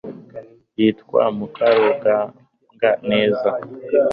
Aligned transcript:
yitwa 0.77 1.21
mukarugambwa 1.37 2.89
neza 3.09 3.49